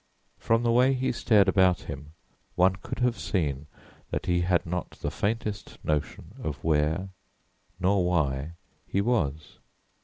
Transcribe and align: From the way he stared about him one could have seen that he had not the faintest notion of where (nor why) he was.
From 0.39 0.63
the 0.63 0.71
way 0.71 0.95
he 0.95 1.11
stared 1.11 1.47
about 1.47 1.81
him 1.81 2.13
one 2.55 2.75
could 2.77 3.01
have 3.01 3.19
seen 3.19 3.67
that 4.09 4.25
he 4.25 4.41
had 4.41 4.65
not 4.65 4.89
the 4.93 5.11
faintest 5.11 5.77
notion 5.85 6.31
of 6.41 6.63
where 6.63 7.09
(nor 7.79 8.03
why) 8.03 8.53
he 8.87 8.99
was. 8.99 9.59